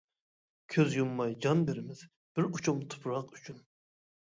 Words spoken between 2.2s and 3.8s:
بىر ئۇچۇم تۇپراق ئۈچۈن.